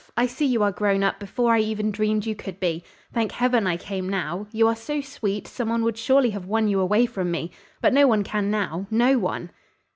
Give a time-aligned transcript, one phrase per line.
[0.17, 2.83] I see you are grown up before I even dreamed you could be.
[3.13, 4.47] Thank heaven I came now!
[4.51, 7.93] You are so sweet some one would surely have won you away from me but
[7.93, 9.51] no one can now no one."